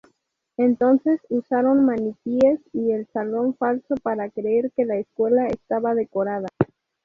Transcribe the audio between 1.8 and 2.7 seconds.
maniquíes